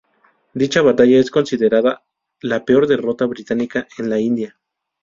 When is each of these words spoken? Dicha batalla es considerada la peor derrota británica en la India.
Dicha 0.55 0.81
batalla 0.81 1.19
es 1.19 1.29
considerada 1.29 2.01
la 2.41 2.65
peor 2.65 2.87
derrota 2.87 3.27
británica 3.27 3.85
en 3.99 4.09
la 4.09 4.19
India. 4.19 4.57